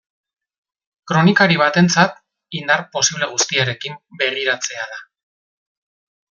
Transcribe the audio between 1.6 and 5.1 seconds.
batentzat, indar posible guztiarekin begiratzea da.